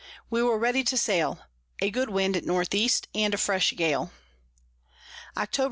[0.31, 1.43] We were ready to sail:
[1.79, 2.89] A good Wind at N E.
[3.13, 4.11] and a fresh Gale.
[5.37, 5.59] _Octob.